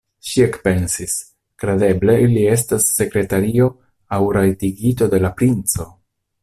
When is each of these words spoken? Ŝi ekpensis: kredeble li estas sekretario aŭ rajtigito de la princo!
Ŝi 0.27 0.41
ekpensis: 0.43 1.17
kredeble 1.63 2.15
li 2.33 2.47
estas 2.55 2.89
sekretario 2.95 3.69
aŭ 4.19 4.23
rajtigito 4.39 5.13
de 5.15 5.25
la 5.27 5.37
princo! 5.43 5.91